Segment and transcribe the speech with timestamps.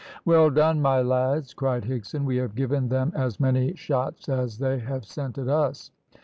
[0.25, 4.79] "Well done, my lads," cried Higson, "we have given them as many shots as they
[4.79, 5.91] have sent at us."